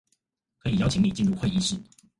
[0.57, 1.79] 可以邀請你進入會議室